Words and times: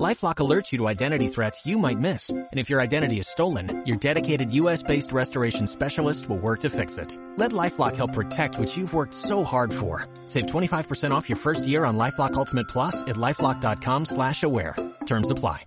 LifeLock 0.00 0.36
alerts 0.36 0.72
you 0.72 0.78
to 0.78 0.88
identity 0.88 1.28
threats 1.28 1.66
you 1.66 1.78
might 1.78 1.98
miss. 1.98 2.30
And 2.30 2.48
if 2.58 2.70
your 2.70 2.80
identity 2.80 3.18
is 3.18 3.28
stolen, 3.28 3.84
your 3.86 3.98
dedicated 3.98 4.52
U.S.-based 4.54 5.12
restoration 5.12 5.66
specialist 5.66 6.28
will 6.28 6.38
work 6.38 6.60
to 6.60 6.70
fix 6.70 6.96
it. 6.96 7.16
Let 7.36 7.52
LifeLock 7.52 7.96
help 7.96 8.14
protect 8.14 8.58
what 8.58 8.74
you've 8.74 8.94
worked 8.94 9.12
so 9.12 9.44
hard 9.44 9.72
for. 9.72 10.06
Save 10.26 10.46
25% 10.46 11.10
off 11.10 11.28
your 11.28 11.36
first 11.36 11.66
year 11.66 11.84
on 11.84 11.98
LifeLock 11.98 12.34
Ultimate 12.34 12.68
Plus 12.68 13.02
at 13.02 13.16
LifeLock.com 13.16 14.06
slash 14.06 14.42
aware. 14.42 14.76
Terms 15.04 15.30
apply. 15.30 15.66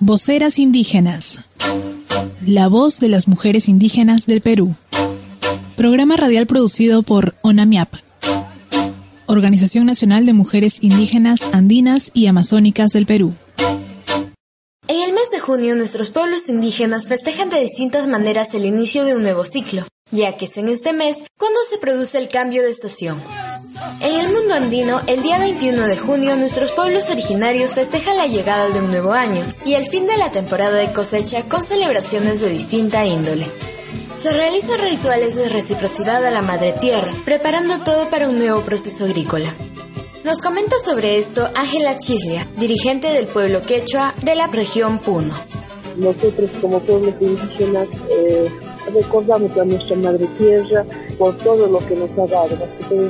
Voceras 0.00 0.58
indígenas. 0.58 1.44
La 2.44 2.68
voz 2.68 2.98
de 2.98 3.08
las 3.08 3.28
mujeres 3.28 3.68
indígenas 3.68 4.26
del 4.26 4.40
Perú. 4.40 4.74
Programa 5.76 6.16
radial 6.16 6.46
producido 6.46 7.02
por 7.02 7.34
ONAMIAP 7.42 8.11
Organización 9.32 9.86
Nacional 9.86 10.26
de 10.26 10.32
Mujeres 10.32 10.78
Indígenas, 10.80 11.40
Andinas 11.52 12.10
y 12.14 12.26
Amazónicas 12.26 12.92
del 12.92 13.06
Perú. 13.06 13.34
En 14.88 15.00
el 15.00 15.12
mes 15.12 15.30
de 15.30 15.40
junio 15.40 15.74
nuestros 15.74 16.10
pueblos 16.10 16.48
indígenas 16.48 17.08
festejan 17.08 17.48
de 17.48 17.60
distintas 17.60 18.08
maneras 18.08 18.52
el 18.54 18.66
inicio 18.66 19.04
de 19.04 19.16
un 19.16 19.22
nuevo 19.22 19.44
ciclo, 19.44 19.84
ya 20.10 20.36
que 20.36 20.44
es 20.44 20.56
en 20.58 20.68
este 20.68 20.92
mes 20.92 21.24
cuando 21.38 21.60
se 21.68 21.78
produce 21.78 22.18
el 22.18 22.28
cambio 22.28 22.62
de 22.62 22.70
estación. 22.70 23.18
En 24.00 24.14
el 24.14 24.32
mundo 24.32 24.54
andino, 24.54 25.00
el 25.06 25.22
día 25.22 25.38
21 25.38 25.86
de 25.86 25.96
junio 25.96 26.36
nuestros 26.36 26.72
pueblos 26.72 27.08
originarios 27.08 27.74
festejan 27.74 28.16
la 28.16 28.26
llegada 28.26 28.68
de 28.68 28.80
un 28.80 28.90
nuevo 28.90 29.12
año 29.12 29.42
y 29.64 29.74
el 29.74 29.86
fin 29.86 30.06
de 30.06 30.16
la 30.16 30.30
temporada 30.30 30.76
de 30.76 30.92
cosecha 30.92 31.44
con 31.44 31.62
celebraciones 31.62 32.40
de 32.40 32.48
distinta 32.48 33.06
índole. 33.06 33.46
Se 34.16 34.32
realizan 34.32 34.80
rituales 34.80 35.36
de 35.36 35.48
reciprocidad 35.48 36.24
a 36.24 36.30
la 36.30 36.42
Madre 36.42 36.72
Tierra, 36.72 37.12
preparando 37.24 37.82
todo 37.82 38.08
para 38.10 38.28
un 38.28 38.38
nuevo 38.38 38.60
proceso 38.60 39.04
agrícola. 39.04 39.52
Nos 40.24 40.40
comenta 40.40 40.76
sobre 40.78 41.18
esto 41.18 41.48
Ángela 41.54 41.98
Chislia, 41.98 42.46
dirigente 42.56 43.08
del 43.08 43.26
pueblo 43.26 43.62
quechua 43.62 44.14
de 44.22 44.34
la 44.34 44.46
región 44.46 44.98
Puno. 45.00 45.34
Nosotros 45.96 46.50
como 46.60 46.78
pueblos 46.80 47.14
indígenas 47.20 47.88
eh, 48.10 48.48
recordamos 48.94 49.56
a 49.56 49.64
nuestra 49.64 49.96
madre 49.96 50.26
tierra 50.38 50.84
por 51.18 51.36
todo 51.38 51.66
lo 51.66 51.78
que 51.86 51.96
nos 51.96 52.10
ha 52.18 52.26
dado, 52.26 52.56
más 52.56 52.68
que 52.78 52.84
todo 52.88 53.02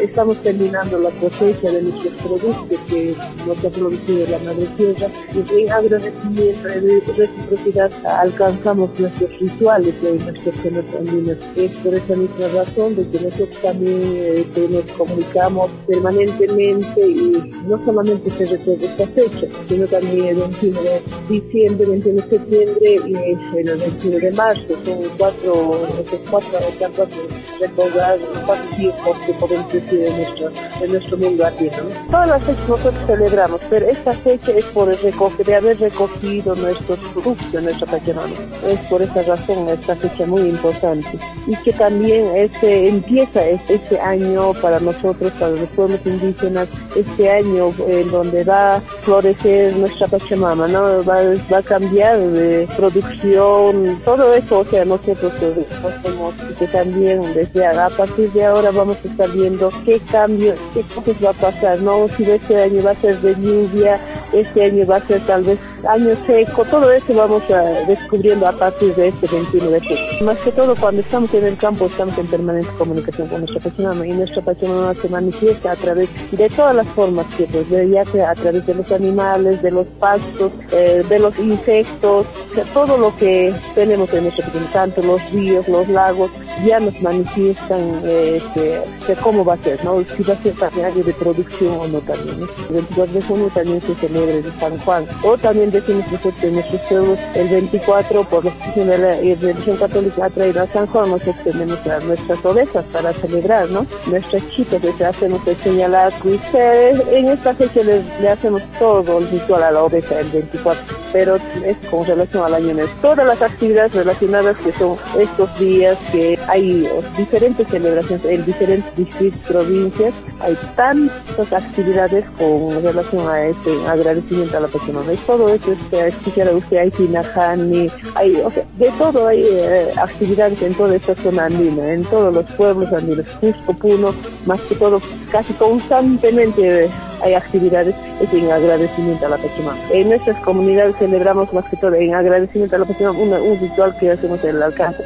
estamos 0.00 0.36
terminando 0.42 0.98
la 0.98 1.10
cosecha 1.10 1.70
de 1.70 1.82
nuestros 1.82 2.14
productos 2.14 2.78
que 2.88 3.14
nos 3.46 3.58
ha 3.64 3.70
producido 3.70 4.26
la 4.28 4.38
madre 4.38 4.66
tierra 4.76 5.06
y 5.34 5.62
en 5.62 5.72
agradecimiento 5.72 6.68
y 6.68 7.00
reciprocidad 7.12 7.90
alcanzamos 8.04 8.90
nuestros 8.98 9.38
rituales 9.38 10.00
de 10.02 10.14
nuestros 10.14 10.54
andinos. 10.98 11.36
Es 11.56 11.70
por 11.82 11.94
esa 11.94 12.16
misma 12.16 12.48
razón 12.54 12.96
de 12.96 13.08
que 13.08 13.24
nosotros 13.24 13.62
también 13.62 14.00
eh, 14.02 14.68
nos 14.70 14.84
comunicamos 14.96 15.70
permanentemente 15.86 17.06
y 17.06 17.52
no 17.66 17.84
solamente 17.84 18.30
se 18.30 18.46
recuerda 18.46 18.86
esta 18.86 19.06
fecha, 19.08 19.46
sino 19.68 19.86
también 19.86 20.26
el 20.26 20.36
21 20.36 20.82
de 20.82 21.02
diciembre, 21.28 21.86
21 21.86 22.22
de 22.22 22.28
septiembre 22.28 23.00
y 23.06 23.14
el 23.58 23.78
21 23.78 24.18
de 24.18 24.32
marzo, 24.40 24.74
son 24.84 24.98
cuatro, 25.18 25.86
estos 26.00 26.20
cuatro 26.30 26.58
de 26.58 27.66
recordar 27.66 28.18
cuatro 28.46 28.76
tiempos 28.76 29.16
que 29.26 29.32
podemos 29.34 29.72
decir 29.72 29.98
de 30.00 30.10
nuestro, 30.10 30.50
de 30.80 30.88
nuestro 30.88 31.16
mundo 31.18 31.44
argentino. 31.44 31.90
Todas 32.10 32.28
las 32.28 32.44
fechas 32.44 32.68
nosotros 32.68 33.06
celebramos, 33.06 33.60
pero 33.68 33.86
esta 33.86 34.12
fecha 34.14 34.52
es 34.52 34.64
por 34.66 34.88
el 34.88 34.98
recoger, 34.98 35.46
de 35.46 35.54
haber 35.56 35.78
recogido 35.78 36.54
nuestros 36.54 36.98
productos 37.12 37.52
de 37.52 37.62
nuestra 37.62 37.86
patrimonio. 37.86 38.36
Es 38.66 38.78
por 38.90 39.02
esa 39.02 39.22
razón 39.22 39.68
esta 39.68 39.94
fecha 39.94 40.24
muy 40.26 40.42
importante. 40.48 41.18
Y 41.46 41.56
que 41.56 41.72
también 41.72 42.34
este, 42.34 42.88
empieza 42.88 43.46
este, 43.46 43.74
este 43.74 44.00
año 44.00 44.54
para 44.54 44.80
nosotros, 44.80 45.32
para 45.38 45.52
los 45.52 45.68
pueblos 45.76 46.00
indígenas, 46.06 46.68
este 46.96 47.30
año 47.30 47.74
en 47.86 48.10
donde 48.10 48.44
va 48.44 48.76
a 48.76 48.80
florecer 49.02 49.76
nuestra 49.76 50.06
Pachamama, 50.06 50.66
¿no? 50.68 51.04
Va, 51.04 51.18
va 51.52 51.58
a 51.58 51.62
cambiar 51.62 52.18
de 52.18 52.68
producción, 52.76 54.00
todo 54.04 54.19
eso, 54.34 54.60
o 54.60 54.64
sea, 54.64 54.84
nosotros 54.84 55.32
hacemos 55.34 56.34
que 56.58 56.66
también 56.66 57.22
desde 57.34 57.66
a 57.66 57.88
partir 57.90 58.30
de 58.32 58.44
ahora 58.44 58.70
vamos 58.70 58.98
a 59.04 59.08
estar 59.08 59.30
viendo 59.30 59.70
qué 59.84 60.00
cambios, 60.10 60.56
qué 60.74 60.82
cosas 60.82 61.16
va 61.24 61.30
a 61.30 61.34
pasar, 61.34 61.80
¿no? 61.80 62.08
Si 62.08 62.24
este 62.30 62.62
año 62.62 62.82
va 62.82 62.90
a 62.92 62.94
ser 62.96 63.20
de 63.20 63.34
lluvia, 63.34 64.00
este 64.32 64.64
año 64.64 64.86
va 64.86 64.96
a 64.96 65.06
ser 65.06 65.20
tal 65.26 65.44
vez 65.44 65.58
año 65.88 66.14
seco, 66.26 66.64
todo 66.64 66.90
eso 66.92 67.14
vamos 67.14 67.42
a 67.50 67.62
descubriendo 67.86 68.46
a 68.46 68.52
partir 68.52 68.94
de 68.94 69.08
este 69.08 69.26
21 69.26 69.70
de 69.70 69.80
julio. 69.80 70.24
Más 70.24 70.38
que 70.38 70.52
todo, 70.52 70.74
cuando 70.76 71.00
estamos 71.00 71.32
en 71.34 71.44
el 71.44 71.56
campo, 71.56 71.86
estamos 71.86 72.16
en 72.18 72.26
permanente 72.26 72.70
comunicación 72.78 73.28
con 73.28 73.40
nuestra 73.40 73.60
persona 73.60 74.06
y 74.06 74.12
nuestra 74.12 74.42
persona 74.42 74.94
se 74.94 75.08
manifiesta 75.08 75.72
a 75.72 75.76
través 75.76 76.08
de 76.32 76.48
todas 76.50 76.74
las 76.74 76.86
formas 76.88 77.26
que, 77.34 77.44
pues, 77.44 77.68
ya 77.68 78.04
sea 78.12 78.30
a 78.30 78.34
través 78.34 78.66
de 78.66 78.74
los 78.74 78.90
animales, 78.92 79.62
de 79.62 79.70
los 79.70 79.86
pastos, 79.98 80.52
eh, 80.72 81.04
de 81.08 81.18
los 81.18 81.38
insectos, 81.38 82.26
todo 82.74 82.96
lo 82.96 83.16
que 83.16 83.54
tenemos 83.74 84.12
en 84.12 84.24
nuestro 84.24 84.44
tanto 84.72 85.02
los 85.02 85.30
ríos, 85.32 85.68
los 85.68 85.88
lagos, 85.88 86.30
ya 86.64 86.80
nos 86.80 87.00
manifiestan 87.00 88.02
este, 88.04 88.82
cómo 89.22 89.44
va 89.44 89.54
a 89.54 89.58
ser, 89.58 89.82
¿no? 89.84 90.02
Si 90.16 90.22
va 90.22 90.34
a 90.34 90.42
ser 90.42 90.54
también 90.54 91.04
de 91.04 91.14
producción 91.14 91.80
o 91.80 91.88
no 91.88 92.00
también. 92.00 92.40
El 92.68 92.74
24 92.74 93.14
de 93.14 93.22
junio 93.22 93.50
también 93.54 93.80
se 93.82 93.94
celebra 93.94 94.34
el 94.34 94.52
San 94.58 94.78
Juan. 94.78 95.06
O 95.22 95.36
también 95.36 95.70
decimos 95.70 96.04
nosotros 96.10 96.42
en 96.42 96.54
nuestros 96.54 96.80
pueblos 96.82 97.18
el 97.34 97.48
24 97.48 98.24
por 98.24 98.44
la 98.44 98.52
de 98.74 98.98
la 98.98 99.14
religión 99.16 99.76
católica 99.76 100.26
ha 100.26 100.30
traído 100.30 100.62
a 100.62 100.66
San 100.66 100.86
Juan, 100.86 101.10
nosotros 101.10 101.36
tenemos 101.44 101.78
nuestras 102.04 102.44
ovejas 102.44 102.84
para 102.92 103.12
celebrar, 103.12 103.68
¿no? 103.70 103.86
Nuestras 104.06 104.48
chicas 104.50 104.82
les 104.82 105.00
hacemos 105.00 105.46
el 105.46 105.56
señalar 105.56 106.12
ustedes 106.24 107.00
en 107.12 107.28
esta 107.28 107.54
fecha 107.54 107.82
le, 107.82 108.28
hacemos 108.28 108.62
todo 108.78 109.18
el 109.18 109.30
ritual 109.30 109.62
a 109.62 109.70
la 109.70 109.84
oveja 109.84 110.20
el 110.20 110.28
24, 110.28 110.82
pero 111.12 111.36
es 111.64 111.76
con 111.90 112.04
relación 112.06 112.44
al 112.44 112.54
año 112.54 112.74
nuevo. 112.74 112.90
Todas 113.00 113.26
las 113.26 113.40
actividades 113.42 113.94
relacionadas 113.94 114.56
que 114.58 114.72
son 114.72 114.96
estos 115.18 115.58
días 115.58 115.98
que 116.12 116.38
hay 116.48 116.88
diferentes 117.16 117.66
celebraciones 117.68 118.24
en 118.24 118.44
diferentes 118.44 118.96
distritos, 118.96 119.40
provincias, 119.46 120.14
hay 120.40 120.56
tantas 120.76 121.52
actividades 121.52 122.24
con 122.38 122.82
relación 122.82 123.28
a 123.28 123.46
este 123.46 123.70
agradecimiento 123.86 124.56
a 124.56 124.60
la 124.60 124.68
persona. 124.68 125.12
Y 125.12 125.16
todo 125.18 125.48
eso, 125.52 125.72
es, 125.72 125.92
escuchar 125.92 126.54
usted, 126.54 126.78
hay 126.78 126.90
Tinajani, 126.90 127.90
hay, 128.14 128.36
o 128.36 128.50
sea, 128.50 128.64
de 128.78 128.90
todo 128.98 129.26
hay 129.26 129.42
eh, 129.42 129.92
actividades 129.96 130.60
en 130.62 130.74
toda 130.74 130.96
esta 130.96 131.14
zona 131.16 131.46
andina, 131.46 131.92
en 131.92 132.04
todos 132.04 132.32
los 132.32 132.44
pueblos 132.52 132.92
andinos, 132.92 133.26
Cusco, 133.40 133.74
Puno, 133.74 134.14
más 134.46 134.60
que 134.62 134.74
todo, 134.74 135.00
casi 135.30 135.52
constantemente 135.54 136.90
hay 137.22 137.34
actividades 137.34 137.94
es 138.20 138.32
en 138.32 138.50
agradecimiento 138.50 139.26
a 139.26 139.30
la 139.30 139.36
persona. 139.36 139.76
En 139.92 140.08
nuestras 140.08 140.40
comunidades 140.42 140.99
celebramos 141.00 141.52
más 141.54 141.64
que 141.70 141.76
todo 141.78 141.94
en 141.94 142.14
agradecimiento 142.14 142.76
a 142.76 142.80
la 142.80 142.84
persona 142.84 143.10
un 143.10 143.60
ritual 143.60 143.96
que 143.98 144.12
hacemos 144.12 144.44
en 144.44 144.50
el 144.56 144.62
alcance, 144.62 145.02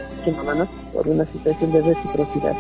por 0.93 1.09
una 1.09 1.25
situación 1.25 1.73
de 1.73 1.81
reciprocidad. 1.83 2.55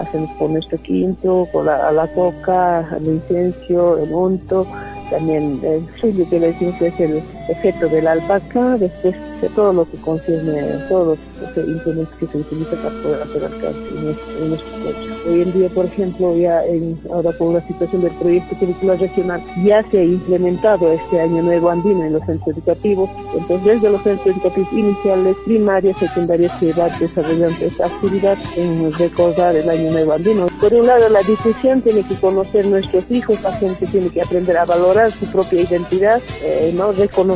Hacemos 0.00 0.30
por 0.38 0.50
nuestro 0.50 0.78
quinto, 0.78 1.46
por 1.52 1.66
la, 1.66 1.92
la 1.92 2.06
coca, 2.08 2.88
el 2.96 3.06
incienso, 3.06 3.98
el 3.98 4.12
unto, 4.12 4.66
también 5.10 5.60
el 5.62 5.86
suyo 6.00 6.28
que 6.30 6.40
le 6.40 6.48
decimos 6.48 6.74
que 6.76 6.86
es 6.86 7.00
el 7.00 7.22
efecto 7.48 7.88
de 7.88 8.02
la 8.02 8.12
alpaca, 8.12 8.76
después 8.78 9.14
de 9.40 9.48
todo 9.50 9.72
lo 9.72 9.90
que 9.90 9.96
concierne, 9.98 10.84
todos 10.88 11.18
los 11.40 11.68
instrumentos 11.68 12.14
que 12.18 12.26
se 12.26 12.38
utilizan 12.38 12.78
para 12.78 13.02
poder 13.02 13.22
hacer 13.22 13.44
alcance 13.44 13.88
en, 13.90 14.48
nuestro 14.48 14.72
coche. 14.84 15.08
Hoy 15.28 15.42
en 15.42 15.52
día, 15.52 15.68
por 15.70 15.86
ejemplo, 15.86 16.36
ya 16.36 16.64
en, 16.64 16.98
ahora 17.12 17.32
por 17.32 17.54
la 17.54 17.66
situación 17.66 18.02
del 18.02 18.12
proyecto 18.12 18.56
curricular 18.56 18.98
regional, 18.98 19.42
ya 19.64 19.82
se 19.90 19.98
ha 19.98 20.02
implementado 20.02 20.92
este 20.92 21.20
año 21.20 21.42
nuevo 21.42 21.70
andino 21.70 22.04
en 22.04 22.12
los 22.14 22.24
centros 22.24 22.56
educativos. 22.56 23.10
Entonces, 23.36 23.74
desde 23.74 23.90
los 23.90 24.02
centros 24.02 24.36
educativos 24.36 24.72
iniciales, 24.72 25.36
primarias, 25.44 25.96
secundarias, 25.98 26.52
se 26.58 26.72
va 26.72 26.88
desarrollando 26.98 27.64
esta 27.64 27.86
actividad 27.86 28.38
en 28.56 28.92
recordar 28.94 29.56
el 29.56 29.68
año 29.68 29.90
nuevo 29.92 30.12
andino. 30.12 30.46
Por 30.60 30.74
un 30.74 30.86
lado, 30.86 31.08
la 31.08 31.22
difusión 31.22 31.82
tiene 31.82 32.02
que 32.02 32.16
conocer 32.16 32.66
nuestros 32.66 33.04
hijos, 33.10 33.40
la 33.42 33.52
gente 33.52 33.86
tiene 33.86 34.10
que 34.10 34.22
aprender 34.22 34.56
a 34.56 34.64
valorar 34.64 35.12
su 35.12 35.26
propia 35.26 35.62
identidad, 35.62 36.20
eh, 36.42 36.72
no 36.74 36.92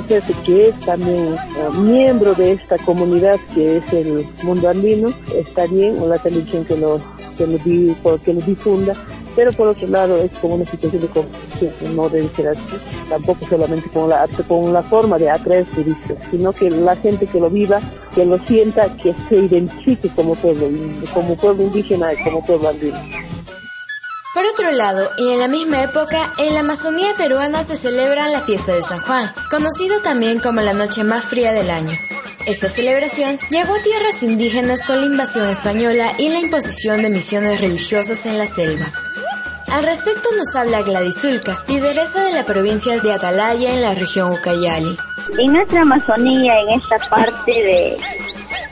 que 0.07 0.69
es 0.69 0.81
también 0.81 1.35
eh, 1.35 1.79
miembro 1.79 2.35
de 2.35 2.53
esta 2.53 2.79
comunidad 2.79 3.39
que 3.55 3.79
es 3.79 3.93
el 3.93 4.27
mundo 4.43 4.69
andino, 4.69 5.13
está 5.35 5.67
bien, 5.67 5.99
o 6.01 6.09
la 6.09 6.19
televisión 6.19 6.65
que 6.65 6.77
lo, 6.77 7.01
que 7.39 7.47
lo, 7.47 8.19
que 8.23 8.33
lo 8.33 8.41
difunda, 8.41 8.95
pero 9.35 9.53
por 9.53 9.69
otro 9.69 9.89
lado 9.89 10.19
es 10.19 10.31
como 10.41 10.57
una 10.57 10.65
situación 10.65 11.03
de 11.03 11.89
no 11.95 12.09
debe 12.09 12.29
ser 12.35 12.49
así, 12.49 12.61
tampoco 13.09 13.47
solamente 13.47 13.89
con 13.91 14.09
la, 14.09 14.29
con 14.49 14.73
la 14.73 14.83
forma 14.83 15.19
de 15.19 15.31
atraer 15.31 15.65
turistas, 15.67 16.19
sino 16.31 16.53
que 16.53 16.71
la 16.71 16.97
gente 16.97 17.27
que 17.27 17.41
lo 17.41 17.49
viva, 17.49 17.81
que 18.15 18.25
lo 18.25 18.39
sienta, 18.39 18.95
que 18.97 19.15
se 19.29 19.37
identifique 19.37 20.09
como 20.11 20.35
pueblo, 20.35 20.67
como 21.15 21.37
pueblo 21.37 21.63
indígena 21.65 22.13
y 22.13 22.23
como 22.25 22.45
pueblo 22.45 22.69
andino. 22.69 23.22
Otro 24.63 24.77
lado, 24.77 25.11
y 25.19 25.33
en 25.33 25.41
la 25.41 25.49
misma 25.49 25.83
época, 25.83 26.33
en 26.39 26.55
la 26.55 26.61
Amazonía 26.61 27.15
peruana 27.19 27.65
se 27.65 27.77
celebra 27.77 28.29
la 28.29 28.43
fiesta 28.43 28.73
de 28.73 28.85
San 28.85 29.01
Juan, 29.01 29.29
conocido 29.51 30.01
también 30.03 30.39
como 30.39 30.61
la 30.61 30.73
noche 30.73 31.03
más 31.03 31.25
fría 31.25 31.51
del 31.51 31.69
año. 31.69 31.99
Esta 32.47 32.69
celebración 32.69 33.41
llegó 33.51 33.75
a 33.75 33.83
tierras 33.83 34.23
indígenas 34.23 34.85
con 34.85 35.01
la 35.01 35.07
invasión 35.07 35.51
española 35.51 36.13
y 36.17 36.29
la 36.29 36.39
imposición 36.39 37.03
de 37.03 37.11
misiones 37.11 37.61
religiosas 37.61 38.25
en 38.27 38.39
la 38.39 38.47
selva. 38.47 38.87
Al 39.67 39.83
respecto 39.83 40.29
nos 40.37 40.55
habla 40.55 40.83
Gladys 40.83 41.21
Zulca, 41.21 41.65
lideresa 41.67 42.23
de 42.23 42.33
la 42.33 42.45
provincia 42.45 43.01
de 43.01 43.13
Atalaya 43.13 43.75
en 43.75 43.83
la 43.83 43.95
región 43.95 44.31
Ucayali. 44.31 44.97
En 45.39 45.55
nuestra 45.55 45.83
Amazonía, 45.83 46.61
en 46.61 46.81
esta 46.81 46.99
parte 47.11 47.51
de, 47.51 47.97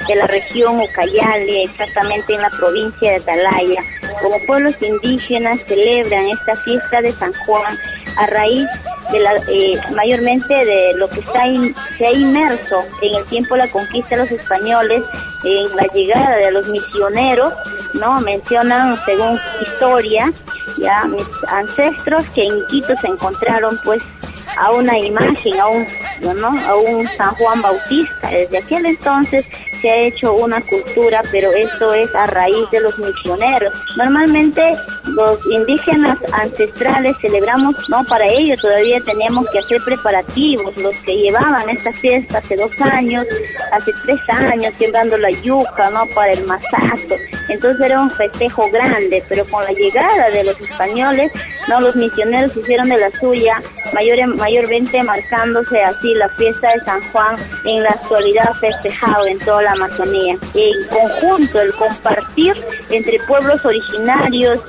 de 0.06 0.14
la 0.14 0.28
región 0.28 0.78
Ucayali, 0.78 1.64
exactamente 1.64 2.34
en 2.34 2.42
la 2.42 2.50
provincia 2.50 3.10
de 3.10 3.16
Atalaya, 3.16 3.82
como 4.20 4.36
pueblos 4.46 4.74
indígenas 4.80 5.64
celebran 5.64 6.28
esta 6.28 6.56
fiesta 6.56 7.00
de 7.00 7.12
San 7.12 7.32
Juan 7.32 7.78
a 8.16 8.26
raíz 8.26 8.66
de 9.12 9.20
la, 9.20 9.34
eh, 9.48 9.80
mayormente 9.94 10.54
de 10.54 10.94
lo 10.96 11.08
que 11.08 11.20
está 11.20 11.44
se 11.98 12.06
ha 12.06 12.12
inmerso 12.12 12.84
en 13.02 13.14
el 13.14 13.24
tiempo 13.24 13.54
de 13.54 13.62
la 13.62 13.68
conquista 13.68 14.10
de 14.10 14.22
los 14.22 14.30
españoles, 14.30 15.02
en 15.44 15.76
la 15.76 15.84
llegada 15.94 16.36
de 16.36 16.50
los 16.52 16.68
misioneros, 16.68 17.52
¿no? 17.94 18.20
Mencionan, 18.20 18.98
según 19.04 19.38
historia, 19.62 20.32
ya 20.78 21.04
mis 21.04 21.26
ancestros 21.48 22.24
que 22.34 22.44
en 22.44 22.66
Quito 22.68 22.94
se 23.00 23.08
encontraron 23.08 23.78
pues 23.84 24.02
a 24.58 24.70
una 24.72 24.98
imagen, 24.98 25.58
a 25.60 25.68
un, 25.68 25.86
¿no? 26.20 26.48
a 26.48 26.76
un 26.76 27.08
San 27.16 27.34
Juan 27.36 27.62
Bautista. 27.62 28.28
Desde 28.28 28.58
aquel 28.58 28.86
entonces 28.86 29.46
se 29.80 29.90
ha 29.90 29.96
hecho 29.96 30.34
una 30.34 30.60
cultura, 30.60 31.22
pero 31.30 31.50
esto 31.52 31.94
es 31.94 32.14
a 32.14 32.26
raíz 32.26 32.70
de 32.70 32.80
los 32.80 32.98
misioneros. 32.98 33.72
Normalmente 33.96 34.62
los 35.04 35.38
indígenas 35.46 36.18
ancestrales 36.32 37.16
celebramos, 37.20 37.76
¿no? 37.88 38.04
Para 38.04 38.26
ello 38.26 38.54
todavía 38.60 39.00
teníamos 39.00 39.48
que 39.50 39.58
hacer 39.58 39.80
preparativos. 39.84 40.76
Los 40.76 40.94
que 41.04 41.16
llevaban 41.16 41.68
esta 41.68 41.92
fiesta 41.92 42.38
hace 42.38 42.56
dos 42.56 42.72
años, 42.80 43.26
hace 43.72 43.92
tres 44.04 44.20
años, 44.28 44.74
sembrando 44.78 45.18
la 45.18 45.30
yuca, 45.30 45.90
¿no? 45.90 46.04
Para 46.14 46.32
el 46.32 46.44
masazo. 46.44 47.16
Entonces 47.48 47.84
era 47.84 48.00
un 48.00 48.10
festejo 48.12 48.70
grande, 48.70 49.24
pero 49.28 49.44
con 49.46 49.64
la 49.64 49.72
llegada 49.72 50.30
de 50.30 50.44
los 50.44 50.60
españoles, 50.60 51.32
¿no? 51.68 51.80
Los 51.80 51.96
misioneros 51.96 52.56
hicieron 52.56 52.88
de 52.88 52.98
la 52.98 53.10
suya, 53.10 53.60
mayor, 53.92 54.24
mayormente 54.36 55.02
marcándose 55.02 55.82
así 55.82 56.14
la 56.14 56.28
fiesta 56.30 56.72
de 56.72 56.80
San 56.84 57.00
Juan 57.10 57.36
en 57.64 57.82
la 57.82 57.90
actualidad 57.90 58.52
festejado 58.60 59.26
en 59.26 59.38
toda 59.40 59.62
la 59.62 59.72
Amazonía. 59.72 60.36
En 60.54 60.88
conjunto, 60.88 61.60
el 61.60 61.74
compartir 61.74 62.54
entre 62.90 63.18
pueblos 63.26 63.64
originarios, 63.64 64.60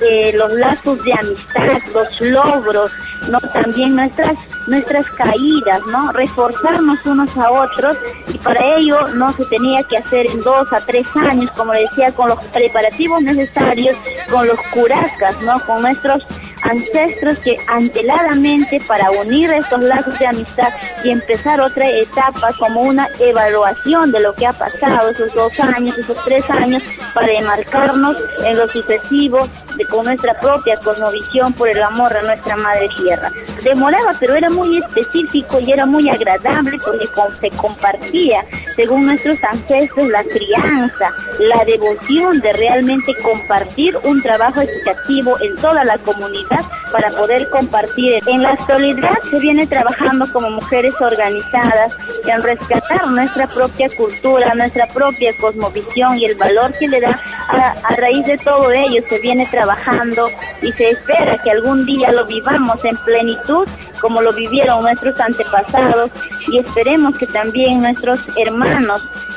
eh, 0.00 0.32
los 0.34 0.52
lazos 0.54 1.02
de 1.04 1.12
amistad, 1.12 1.78
los 1.94 2.20
logros, 2.20 2.92
no 3.30 3.40
también 3.40 3.96
nuestras 3.96 4.38
nuestras 4.66 5.06
caídas, 5.12 5.80
¿no? 5.90 6.12
Reforzarnos 6.12 7.04
unos 7.04 7.36
a 7.36 7.50
otros 7.50 7.96
y 8.32 8.38
para 8.38 8.76
ello 8.76 9.08
no 9.14 9.32
se 9.32 9.44
tenía 9.46 9.82
que 9.84 9.98
hacer 9.98 10.26
en 10.26 10.40
dos 10.40 10.72
a 10.72 10.80
tres 10.80 11.06
años, 11.16 11.50
como 11.56 11.72
decía, 11.72 12.12
con 12.12 12.28
los 12.28 12.42
preparativos 12.44 13.22
necesarios, 13.22 13.96
con 14.30 14.46
los 14.46 14.58
curacas, 14.72 15.40
¿no? 15.42 15.58
Con 15.66 15.82
nuestros 15.82 16.22
ancestros 16.62 17.38
que 17.40 17.56
anteladamente 17.68 18.80
para 18.86 19.10
unir 19.10 19.50
estos 19.50 19.82
lazos 19.82 20.18
de 20.18 20.26
amistad 20.26 20.68
y 21.04 21.10
empezar 21.10 21.60
otra 21.60 21.88
etapa 21.88 22.50
como 22.58 22.82
una 22.82 23.08
evaluación 23.18 24.12
de 24.12 24.20
lo 24.20 24.34
que 24.34 24.46
ha 24.46 24.52
pasado 24.52 25.10
esos 25.10 25.32
dos 25.34 25.58
años, 25.60 25.96
esos 25.98 26.16
tres 26.24 26.48
años, 26.50 26.82
para 27.14 27.32
enmarcarnos 27.32 28.16
en 28.44 28.56
lo 28.56 28.66
sucesivo 28.68 29.48
de, 29.76 29.84
con 29.86 30.04
nuestra 30.04 30.38
propia 30.38 30.76
cosmovisión 30.76 31.52
por 31.52 31.68
el 31.68 31.82
amor 31.82 32.16
a 32.16 32.22
nuestra 32.22 32.56
madre 32.56 32.88
tierra. 32.96 33.30
Demoraba, 33.62 34.14
pero 34.18 34.34
era 34.34 34.50
muy 34.50 34.78
específico 34.78 35.60
y 35.60 35.72
era 35.72 35.86
muy 35.86 36.08
agradable 36.08 36.78
porque 36.84 37.06
se 37.40 37.50
compartía, 37.50 38.44
según 38.74 39.06
nuestros 39.06 39.42
ancestros, 39.44 40.08
la 40.08 40.24
crianza, 40.24 41.10
la 41.38 41.64
devoción 41.64 42.40
de 42.40 42.52
realmente 42.52 43.14
compartir 43.22 43.96
un 44.04 44.22
trabajo 44.22 44.60
educativo 44.60 45.36
en 45.40 45.56
toda 45.56 45.84
la 45.84 45.98
comunidad 45.98 46.64
para 46.90 47.10
poder 47.10 47.48
compartir. 47.50 48.22
En 48.26 48.42
la 48.42 48.50
actualidad 48.50 49.16
se 49.30 49.38
viene 49.38 49.66
trabajando 49.66 50.30
como 50.32 50.50
mujeres 50.50 50.94
organizadas 51.00 51.96
en 52.26 52.42
rescatar 52.42 53.08
nuestra 53.08 53.46
propia 53.46 53.88
cultura, 53.96 54.54
nuestra 54.54 54.86
propia 54.86 55.32
cosmovisión 55.40 56.18
y 56.18 56.26
el 56.26 56.34
valor 56.36 56.72
que 56.74 56.88
le 56.88 57.00
da 57.00 57.18
a, 57.48 57.74
a 57.82 57.96
raíz 57.96 58.26
de 58.26 58.38
todo 58.38 58.70
ello 58.70 59.02
se 59.08 59.18
viene 59.20 59.46
trabajando 59.50 60.28
y 60.60 60.72
se 60.72 60.90
espera 60.90 61.38
que 61.38 61.50
algún 61.50 61.84
día 61.86 62.12
lo 62.12 62.24
vivamos 62.26 62.84
en 62.84 62.96
plenitud 62.98 63.66
como 64.02 64.20
lo 64.20 64.32
vivieron 64.32 64.82
nuestros 64.82 65.18
antepasados 65.20 66.10
y 66.48 66.58
esperemos 66.58 67.16
que 67.16 67.26
también 67.26 67.80
nuestros 67.80 68.18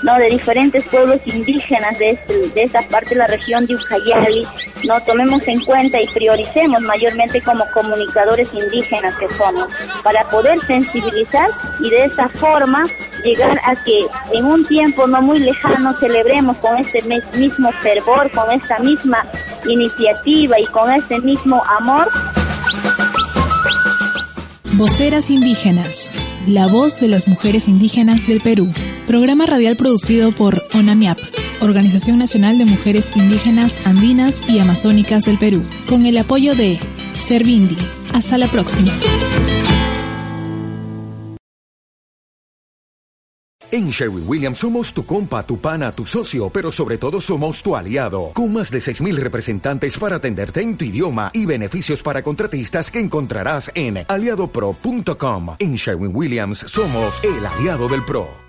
no 0.03 0.15
de 0.19 0.29
diferentes 0.29 0.87
pueblos 0.87 1.19
indígenas 1.25 1.97
de, 1.97 2.11
este, 2.11 2.63
esta 2.63 2.81
parte 2.83 3.09
de 3.09 3.15
la 3.15 3.27
región 3.27 3.65
de 3.65 3.75
Ucayali 3.75 4.45
no 4.85 5.01
tomemos 5.01 5.47
en 5.47 5.59
cuenta 5.65 6.01
y 6.01 6.07
prioricemos 6.07 6.81
mayormente 6.81 7.41
como 7.41 7.65
comunicadores 7.71 8.49
indígenas 8.53 9.15
que 9.17 9.27
somos 9.35 9.67
para 10.03 10.23
poder 10.25 10.59
sensibilizar 10.65 11.49
y 11.79 11.89
de 11.89 12.05
esa 12.05 12.29
forma 12.29 12.85
llegar 13.23 13.59
a 13.65 13.75
que 13.83 14.05
en 14.31 14.45
un 14.45 14.65
tiempo 14.65 15.07
no 15.07 15.21
muy 15.21 15.39
lejano 15.39 15.93
celebremos 15.99 16.57
con 16.57 16.77
este 16.77 17.01
mismo 17.33 17.71
fervor, 17.81 18.29
con 18.31 18.51
esta 18.51 18.77
misma 18.79 19.25
iniciativa 19.67 20.59
y 20.59 20.65
con 20.67 20.93
este 20.93 21.19
mismo 21.19 21.63
amor. 21.79 22.09
Voceras 24.73 25.29
indígenas. 25.29 26.11
La 26.47 26.67
voz 26.67 26.99
de 26.99 27.07
las 27.07 27.27
mujeres 27.27 27.67
indígenas 27.67 28.27
del 28.27 28.39
Perú. 28.41 28.71
Programa 29.07 29.45
radial 29.45 29.75
producido 29.75 30.31
por 30.31 30.63
ONAMIAP, 30.73 31.19
Organización 31.61 32.17
Nacional 32.17 32.57
de 32.57 32.65
Mujeres 32.65 33.15
Indígenas 33.15 33.85
Andinas 33.85 34.49
y 34.49 34.59
Amazónicas 34.59 35.25
del 35.25 35.37
Perú, 35.37 35.63
con 35.87 36.05
el 36.05 36.17
apoyo 36.17 36.55
de 36.55 36.79
Servindi. 37.13 37.77
Hasta 38.13 38.37
la 38.37 38.47
próxima. 38.47 38.91
En 43.71 43.89
Sherwin 43.89 44.23
Williams 44.25 44.59
somos 44.59 44.93
tu 44.93 45.05
compa, 45.05 45.45
tu 45.45 45.59
pana, 45.59 45.91
tu 45.91 46.05
socio, 46.05 46.49
pero 46.49 46.71
sobre 46.71 46.97
todo 46.97 47.19
somos 47.19 47.61
tu 47.61 47.75
aliado, 47.75 48.31
con 48.33 48.53
más 48.53 48.71
de 48.71 48.77
6.000 48.79 49.15
representantes 49.17 49.97
para 49.97 50.15
atenderte 50.15 50.61
en 50.61 50.77
tu 50.77 50.85
idioma 50.85 51.29
y 51.33 51.45
beneficios 51.45 52.01
para 52.01 52.23
contratistas 52.23 52.89
que 52.89 52.99
encontrarás 52.99 53.69
en 53.75 54.05
aliadopro.com. 54.07 55.55
En 55.59 55.75
Sherwin 55.75 56.15
Williams 56.15 56.59
somos 56.59 57.21
el 57.23 57.45
aliado 57.45 57.89
del 57.89 58.03
PRO. 58.05 58.43